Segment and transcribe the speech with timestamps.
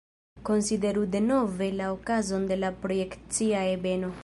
[0.47, 4.11] Konsideru denove la okazon de la projekcia ebeno.